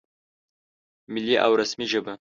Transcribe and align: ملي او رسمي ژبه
ملي 1.13 1.35
او 1.45 1.51
رسمي 1.61 1.85
ژبه 1.91 2.13